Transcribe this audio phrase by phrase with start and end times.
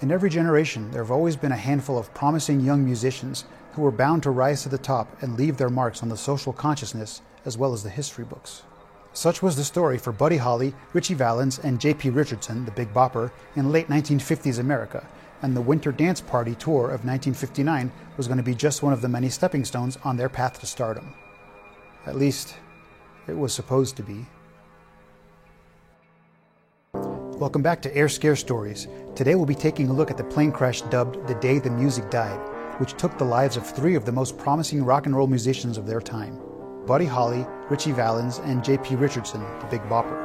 [0.00, 3.90] In every generation, there have always been a handful of promising young musicians who were
[3.90, 7.58] bound to rise to the top and leave their marks on the social consciousness as
[7.58, 8.62] well as the history books.
[9.12, 12.10] Such was the story for Buddy Holly, Ritchie Valens, and J.P.
[12.10, 15.06] Richardson, the Big Bopper, in late 1950s America,
[15.42, 19.02] and the Winter Dance Party tour of 1959 was going to be just one of
[19.02, 21.12] the many stepping stones on their path to stardom.
[22.06, 22.54] At least,
[23.26, 24.24] it was supposed to be.
[27.40, 28.86] Welcome back to Air Scare Stories.
[29.14, 32.10] Today we'll be taking a look at the plane crash dubbed The Day the Music
[32.10, 32.38] Died,
[32.78, 35.86] which took the lives of three of the most promising rock and roll musicians of
[35.86, 36.38] their time
[36.86, 38.96] Buddy Holly, Ritchie Valens, and J.P.
[38.96, 40.18] Richardson, the Big Bopper.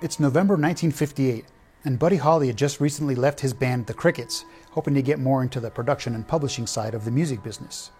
[0.00, 1.44] It's November 1958,
[1.84, 5.42] and Buddy Holly had just recently left his band The Crickets, hoping to get more
[5.42, 7.90] into the production and publishing side of the music business.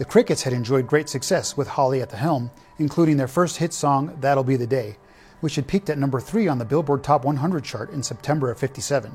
[0.00, 3.74] The Crickets had enjoyed great success with Holly at the helm, including their first hit
[3.74, 4.96] song, That'll Be the Day,
[5.40, 8.58] which had peaked at number 3 on the Billboard Top 100 chart in September of
[8.58, 9.14] 57.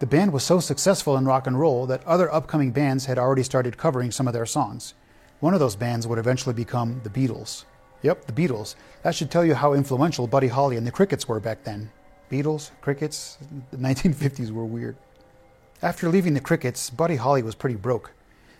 [0.00, 3.42] The band was so successful in rock and roll that other upcoming bands had already
[3.42, 4.92] started covering some of their songs.
[5.40, 7.64] One of those bands would eventually become the Beatles.
[8.02, 8.74] Yep, the Beatles.
[9.04, 11.90] That should tell you how influential Buddy Holly and the Crickets were back then.
[12.30, 13.38] Beatles, Crickets,
[13.70, 14.98] the 1950s were weird.
[15.80, 18.12] After leaving the Crickets, Buddy Holly was pretty broke.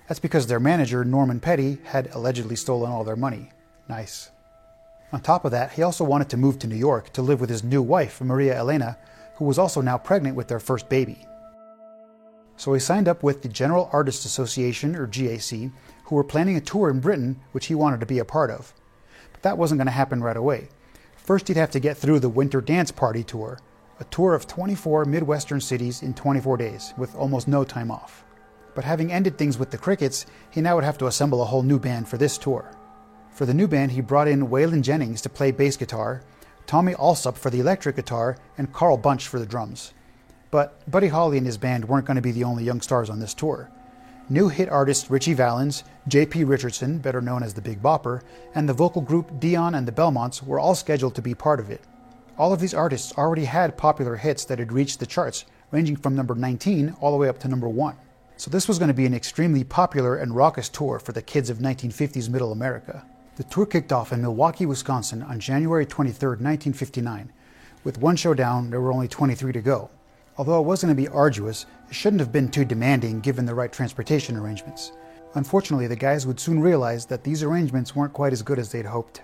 [0.08, 3.50] That's because their manager, Norman Petty, had allegedly stolen all their money.
[3.90, 4.30] Nice.
[5.12, 7.50] On top of that, he also wanted to move to New York to live with
[7.50, 8.96] his new wife, Maria Elena,
[9.36, 11.26] who was also now pregnant with their first baby.
[12.56, 15.70] So he signed up with the General Artists Association, or GAC,
[16.04, 18.72] who were planning a tour in Britain, which he wanted to be a part of.
[19.32, 20.68] But that wasn't going to happen right away.
[21.16, 23.58] First, he'd have to get through the Winter Dance Party Tour,
[24.00, 28.24] a tour of 24 Midwestern cities in 24 days, with almost no time off
[28.78, 31.64] but having ended things with the Crickets, he now would have to assemble a whole
[31.64, 32.70] new band for this tour.
[33.32, 36.22] For the new band, he brought in Waylon Jennings to play bass guitar,
[36.68, 39.94] Tommy Allsup for the electric guitar, and Carl Bunch for the drums.
[40.52, 43.18] But Buddy Holly and his band weren't going to be the only young stars on
[43.18, 43.68] this tour.
[44.28, 46.44] New hit artists Ritchie Valens, J.P.
[46.44, 48.22] Richardson, better known as the Big Bopper,
[48.54, 51.68] and the vocal group Dion and the Belmonts were all scheduled to be part of
[51.68, 51.82] it.
[52.38, 56.14] All of these artists already had popular hits that had reached the charts, ranging from
[56.14, 57.96] number 19 all the way up to number 1.
[58.38, 61.50] So this was going to be an extremely popular and raucous tour for the kids
[61.50, 63.04] of 1950s Middle America.
[63.34, 67.32] The tour kicked off in Milwaukee, Wisconsin on January 23, 1959.
[67.82, 69.90] With one show down, there were only 23 to go.
[70.36, 73.56] Although it was going to be arduous, it shouldn't have been too demanding given the
[73.56, 74.92] right transportation arrangements.
[75.34, 78.86] Unfortunately, the guys would soon realize that these arrangements weren't quite as good as they'd
[78.86, 79.22] hoped.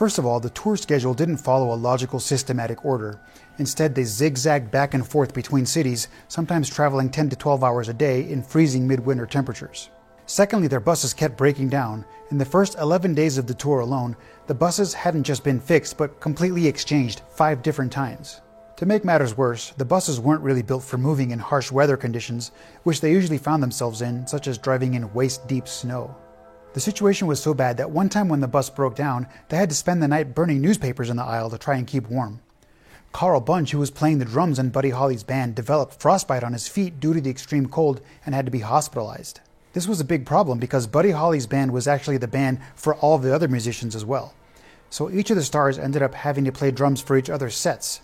[0.00, 3.20] First of all, the tour schedule didn't follow a logical, systematic order.
[3.58, 7.92] Instead, they zigzagged back and forth between cities, sometimes traveling 10 to 12 hours a
[7.92, 9.90] day in freezing midwinter temperatures.
[10.24, 12.06] Secondly, their buses kept breaking down.
[12.30, 14.16] In the first 11 days of the tour alone,
[14.46, 18.40] the buses hadn't just been fixed, but completely exchanged five different times.
[18.76, 22.52] To make matters worse, the buses weren't really built for moving in harsh weather conditions,
[22.84, 26.16] which they usually found themselves in, such as driving in waist deep snow.
[26.72, 29.70] The situation was so bad that one time when the bus broke down, they had
[29.70, 32.40] to spend the night burning newspapers in the aisle to try and keep warm.
[33.12, 36.68] Carl Bunch, who was playing the drums in Buddy Holly's band, developed frostbite on his
[36.68, 39.40] feet due to the extreme cold and had to be hospitalized.
[39.72, 43.18] This was a big problem because Buddy Holly's band was actually the band for all
[43.18, 44.32] the other musicians as well.
[44.90, 48.00] So each of the stars ended up having to play drums for each other's sets.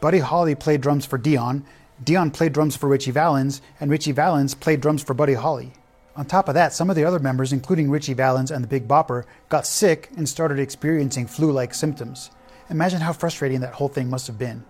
[0.00, 1.64] Buddy Holly played drums for Dion,
[2.02, 5.74] Dion played drums for Ritchie Valens, and Ritchie Valens played drums for Buddy Holly.
[6.16, 8.88] On top of that, some of the other members, including Ritchie Valens and the Big
[8.88, 12.30] Bopper, got sick and started experiencing flu like symptoms.
[12.68, 14.64] Imagine how frustrating that whole thing must have been.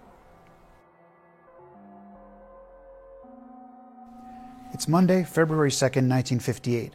[4.73, 6.93] It's Monday, February 2nd, 1958.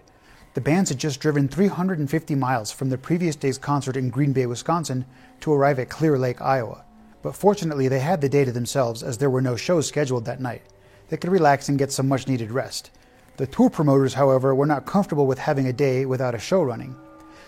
[0.54, 4.46] The bands had just driven 350 miles from the previous day's concert in Green Bay,
[4.46, 5.06] Wisconsin,
[5.42, 6.86] to arrive at Clear Lake, Iowa.
[7.22, 10.40] But fortunately, they had the day to themselves as there were no shows scheduled that
[10.40, 10.62] night.
[11.10, 12.92] They could relax and get some much needed rest.
[13.38, 16.96] The tour promoters, however, were not comfortable with having a day without a show running.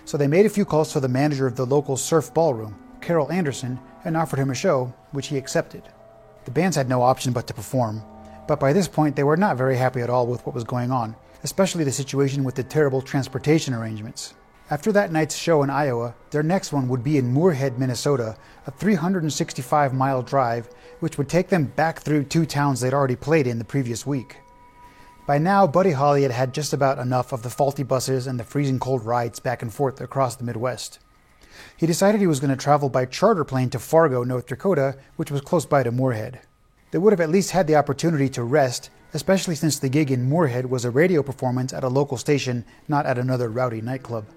[0.04, 3.32] So they made a few calls to the manager of the local surf ballroom, Carroll
[3.32, 5.84] Anderson, and offered him a show, which he accepted.
[6.44, 8.04] The bands had no option but to perform,
[8.48, 10.92] but by this point they were not very happy at all with what was going
[10.92, 14.34] on, especially the situation with the terrible transportation arrangements.
[14.70, 18.36] After that night's show in Iowa, their next one would be in Moorhead, Minnesota,
[18.66, 20.68] a 365 mile drive,
[21.00, 24.38] which would take them back through two towns they'd already played in the previous week.
[25.28, 28.46] By now, Buddy Holly had had just about enough of the faulty buses and the
[28.46, 31.00] freezing cold rides back and forth across the Midwest.
[31.76, 35.30] He decided he was going to travel by charter plane to Fargo, North Dakota, which
[35.30, 36.40] was close by to Moorhead.
[36.92, 40.30] They would have at least had the opportunity to rest, especially since the gig in
[40.30, 44.28] Moorhead was a radio performance at a local station, not at another rowdy nightclub.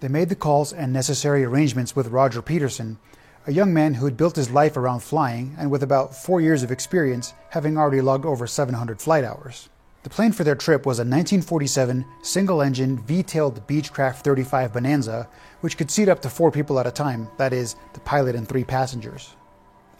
[0.00, 2.98] They made the calls and necessary arrangements with Roger Peterson,
[3.46, 6.62] a young man who had built his life around flying and with about four years
[6.62, 9.68] of experience, having already logged over 700 flight hours.
[10.02, 15.28] The plane for their trip was a 1947 single engine V tailed Beechcraft 35 Bonanza,
[15.60, 18.48] which could seat up to four people at a time that is, the pilot and
[18.48, 19.36] three passengers.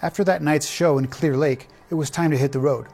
[0.03, 2.87] After that night's show in Clear Lake, it was time to hit the road.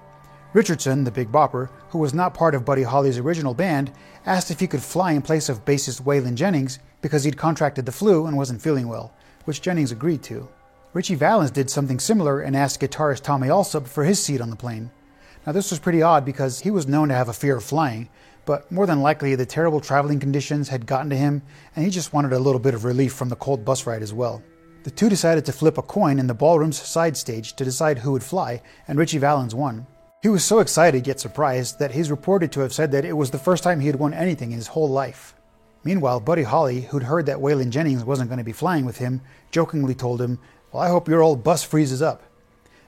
[0.52, 3.92] Richardson, the big bopper, who was not part of Buddy Holly's original band,
[4.24, 7.92] asked if he could fly in place of bassist Waylon Jennings because he'd contracted the
[7.92, 9.12] flu and wasn't feeling well
[9.46, 10.48] which Jennings agreed to.
[10.92, 14.56] Ritchie Valens did something similar and asked guitarist Tommy Allsup for his seat on the
[14.56, 14.90] plane.
[15.46, 18.08] Now, this was pretty odd because he was known to have a fear of flying,
[18.44, 21.42] but more than likely the terrible traveling conditions had gotten to him
[21.74, 24.12] and he just wanted a little bit of relief from the cold bus ride as
[24.12, 24.42] well.
[24.82, 28.12] The two decided to flip a coin in the ballroom's side stage to decide who
[28.12, 29.86] would fly, and Ritchie Valens won.
[30.22, 33.30] He was so excited yet surprised that he's reported to have said that it was
[33.30, 35.34] the first time he had won anything in his whole life.
[35.82, 39.20] Meanwhile, Buddy Holly, who'd heard that Waylon Jennings wasn't going to be flying with him,
[39.50, 40.38] jokingly told him,
[40.72, 42.22] Well, I hope your old bus freezes up.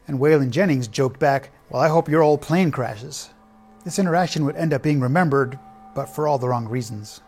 [0.07, 3.29] And Waylon Jennings joked back, Well, I hope your old plane crashes.
[3.85, 5.59] This interaction would end up being remembered,
[5.95, 7.21] but for all the wrong reasons.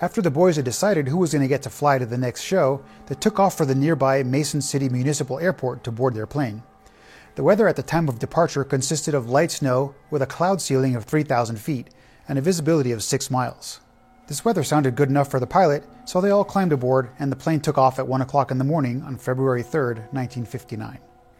[0.00, 2.42] After the boys had decided who was going to get to fly to the next
[2.42, 6.62] show, they took off for the nearby Mason City Municipal Airport to board their plane.
[7.34, 10.94] The weather at the time of departure consisted of light snow with a cloud ceiling
[10.94, 11.88] of 3,000 feet
[12.28, 13.80] and a visibility of 6 miles.
[14.28, 17.36] This weather sounded good enough for the pilot, so they all climbed aboard and the
[17.36, 20.98] plane took off at 1 o'clock in the morning on February 3, 1959.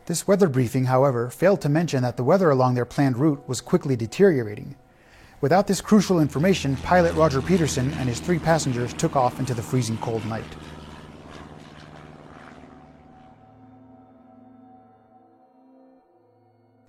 [0.08, 3.60] This weather briefing, however, failed to mention that the weather along their planned route was
[3.60, 4.74] quickly deteriorating.
[5.42, 9.60] Without this crucial information, pilot Roger Peterson and his three passengers took off into the
[9.60, 10.46] freezing cold night.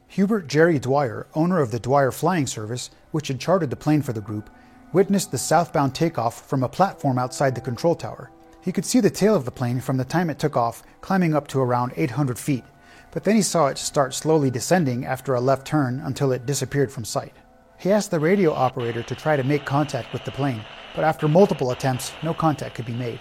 [0.08, 4.14] Hubert Jerry Dwyer, owner of the Dwyer Flying Service, which had chartered the plane for
[4.14, 4.50] the group,
[4.94, 8.32] witnessed the southbound takeoff from a platform outside the control tower.
[8.62, 11.36] He could see the tail of the plane from the time it took off, climbing
[11.36, 12.64] up to around 800 feet,
[13.12, 16.92] but then he saw it start slowly descending after a left turn until it disappeared
[16.92, 17.34] from sight.
[17.78, 20.62] He asked the radio operator to try to make contact with the plane,
[20.96, 23.20] but after multiple attempts, no contact could be made.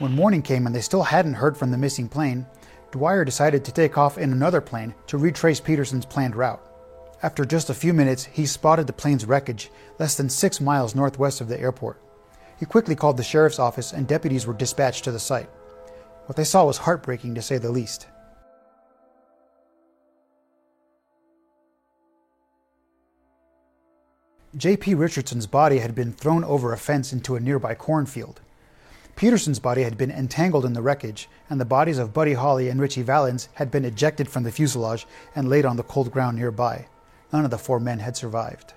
[0.00, 2.46] When morning came and they still hadn't heard from the missing plane,
[2.90, 6.60] Dwyer decided to take off in another plane to retrace Peterson's planned route.
[7.22, 11.40] After just a few minutes, he spotted the plane's wreckage less than six miles northwest
[11.40, 12.02] of the airport.
[12.58, 15.48] He quickly called the sheriff's office and deputies were dispatched to the site.
[16.26, 18.06] What they saw was heartbreaking to say the least.
[24.56, 24.94] J.P.
[24.94, 28.40] Richardson's body had been thrown over a fence into a nearby cornfield.
[29.16, 32.80] Peterson's body had been entangled in the wreckage, and the bodies of Buddy Holly and
[32.80, 36.86] Ritchie Valens had been ejected from the fuselage and laid on the cold ground nearby
[37.34, 38.74] none of the four men had survived.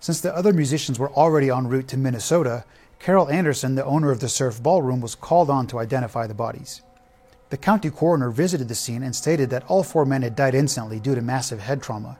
[0.00, 2.64] Since the other musicians were already en route to Minnesota,
[2.98, 6.82] Carroll Anderson, the owner of the Surf Ballroom, was called on to identify the bodies.
[7.48, 11.00] The county coroner visited the scene and stated that all four men had died instantly
[11.00, 12.18] due to massive head trauma.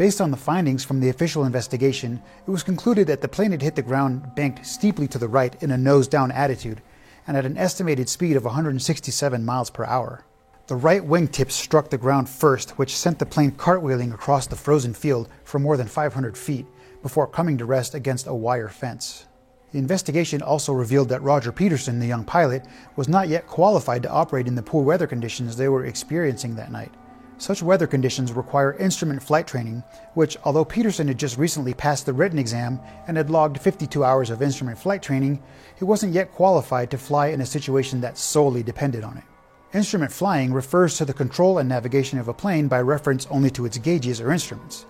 [0.00, 3.60] Based on the findings from the official investigation, it was concluded that the plane had
[3.60, 6.80] hit the ground banked steeply to the right in a nose down attitude
[7.26, 10.24] and at an estimated speed of 167 miles per hour.
[10.68, 14.56] The right wing wingtip struck the ground first, which sent the plane cartwheeling across the
[14.56, 16.64] frozen field for more than 500 feet
[17.02, 19.26] before coming to rest against a wire fence.
[19.72, 22.64] The investigation also revealed that Roger Peterson, the young pilot,
[22.96, 26.72] was not yet qualified to operate in the poor weather conditions they were experiencing that
[26.72, 26.94] night.
[27.40, 29.82] Such weather conditions require instrument flight training,
[30.12, 32.78] which, although Peterson had just recently passed the written exam
[33.08, 35.42] and had logged 52 hours of instrument flight training,
[35.78, 39.24] he wasn't yet qualified to fly in a situation that solely depended on it.
[39.72, 43.64] Instrument flying refers to the control and navigation of a plane by reference only to
[43.64, 44.84] its gauges or instruments,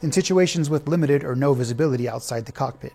[0.00, 2.92] in situations with limited or no visibility outside the cockpit.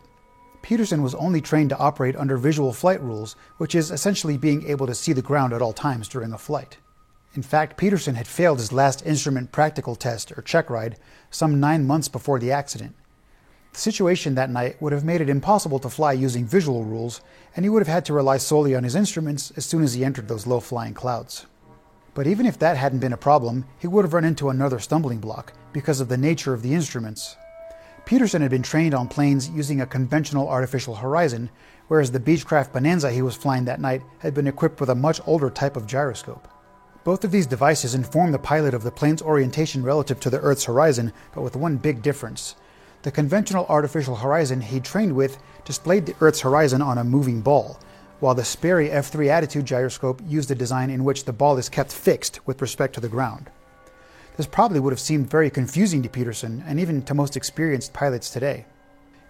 [0.62, 4.88] Peterson was only trained to operate under visual flight rules, which is essentially being able
[4.88, 6.78] to see the ground at all times during a flight.
[7.34, 10.98] In fact, Peterson had failed his last instrument practical test or check ride
[11.30, 12.96] some nine months before the accident,
[13.74, 17.22] the situation that night would have made it impossible to fly using visual rules,
[17.56, 20.04] and he would have had to rely solely on his instruments as soon as he
[20.04, 21.46] entered those low flying clouds.
[22.14, 25.20] But even if that hadn't been a problem, he would have run into another stumbling
[25.20, 27.38] block because of the nature of the instruments.
[28.04, 31.50] Peterson had been trained on planes using a conventional artificial horizon,
[31.88, 35.22] whereas the Beechcraft Bonanza he was flying that night had been equipped with a much
[35.26, 36.46] older type of gyroscope.
[37.04, 40.66] Both of these devices inform the pilot of the plane's orientation relative to the Earth's
[40.66, 42.56] horizon, but with one big difference.
[43.02, 47.80] The conventional artificial horizon he trained with displayed the Earth's horizon on a moving ball,
[48.20, 51.92] while the Sperry F3 Attitude gyroscope used a design in which the ball is kept
[51.92, 53.50] fixed with respect to the ground.
[54.38, 58.30] This probably would have seemed very confusing to Peterson and even to most experienced pilots
[58.30, 58.66] today.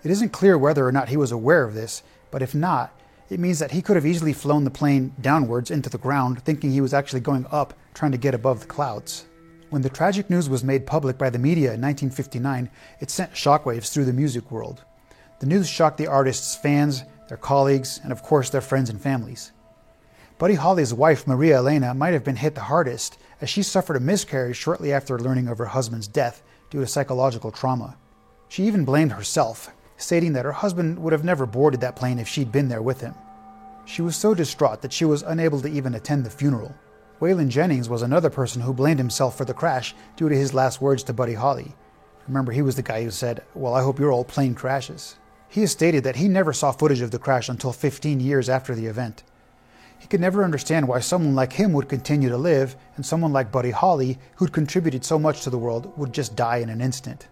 [0.03, 2.93] It isn't clear whether or not he was aware of this, but if not,
[3.31, 6.69] It means that he could have easily flown the plane downwards into the ground, thinking
[6.69, 9.25] he was actually going up, trying to get above the clouds.
[9.69, 12.69] When the tragic news was made public by the media in 1959,
[12.99, 14.83] it sent shockwaves through the music world.
[15.39, 19.53] The news shocked the artist's fans, their colleagues, and of course their friends and families.
[20.37, 24.01] Buddy Holly's wife, Maria Elena, might have been hit the hardest, as she suffered a
[24.01, 27.95] miscarriage shortly after learning of her husband's death due to psychological trauma.
[28.49, 29.71] She even blamed herself,
[30.01, 33.01] stating that her husband would have never boarded that plane if she'd been there with
[33.01, 33.13] him.
[33.85, 36.73] She was so distraught that she was unable to even attend the funeral.
[37.19, 40.81] Waylon Jennings was another person who blamed himself for the crash due to his last
[40.81, 41.75] words to Buddy Holly.
[42.27, 45.17] Remember, he was the guy who said, Well, I hope your old plane crashes.
[45.47, 48.73] He has stated that he never saw footage of the crash until 15 years after
[48.73, 49.23] the event.
[49.99, 53.51] He could never understand why someone like him would continue to live and someone like
[53.51, 57.27] Buddy Holly, who'd contributed so much to the world, would just die in an instant.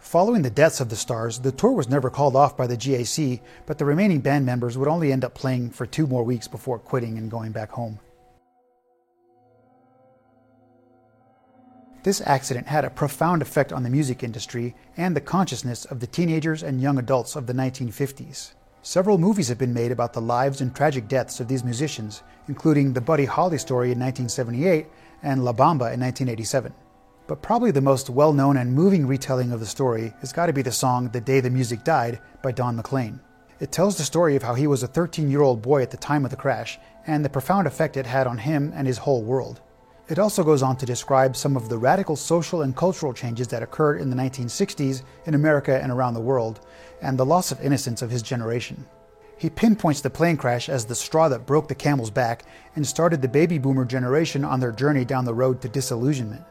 [0.00, 3.40] Following the deaths of the stars, the tour was never called off by the GAC,
[3.66, 6.78] but the remaining band members would only end up playing for two more weeks before
[6.78, 8.00] quitting and going back home.
[12.02, 16.06] This accident had a profound effect on the music industry and the consciousness of the
[16.06, 18.54] teenagers and young adults of the 1950s.
[18.80, 22.94] Several movies have been made about the lives and tragic deaths of these musicians, including
[22.94, 24.86] the Buddy Holly story in 1978
[25.22, 26.72] and La Bamba in 1987.
[27.30, 30.52] But probably the most well known and moving retelling of the story has got to
[30.52, 33.20] be the song The Day the Music Died by Don McLean.
[33.60, 35.96] It tells the story of how he was a 13 year old boy at the
[35.96, 39.22] time of the crash and the profound effect it had on him and his whole
[39.22, 39.60] world.
[40.08, 43.62] It also goes on to describe some of the radical social and cultural changes that
[43.62, 46.66] occurred in the 1960s in America and around the world,
[47.00, 48.84] and the loss of innocence of his generation.
[49.38, 52.42] He pinpoints the plane crash as the straw that broke the camel's back
[52.74, 56.42] and started the baby boomer generation on their journey down the road to disillusionment.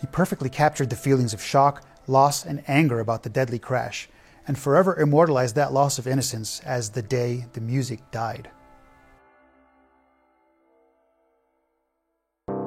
[0.00, 4.08] He perfectly captured the feelings of shock, loss, and anger about the deadly crash,
[4.46, 8.50] and forever immortalized that loss of innocence as the day the music died.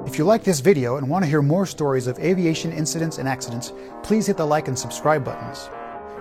[0.06, 3.30] If you like this video and want to hear more stories of aviation incidents and
[3.30, 3.72] accidents,
[4.04, 5.70] please hit the like and subscribe buttons.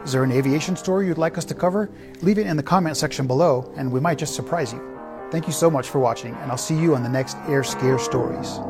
[0.04, 1.90] Is there an aviation story you'd like us to cover?
[2.22, 4.80] Leave it in the comment section below and we might just surprise you.
[5.30, 7.98] Thank you so much for watching and I'll see you on the next Air Scare
[7.98, 8.60] Stories.